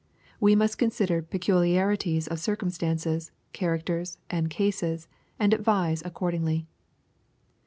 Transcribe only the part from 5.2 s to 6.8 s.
and advise accordingly.